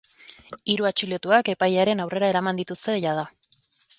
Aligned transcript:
Hiru 0.73 0.87
atxilotuak 0.89 1.51
epailearen 1.53 2.03
aurrera 2.05 2.31
eraman 2.35 2.61
dituzte 2.63 2.99
jada. 3.07 3.29